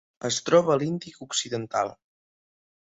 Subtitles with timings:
[0.29, 1.95] Es troba a l'Índic occidental.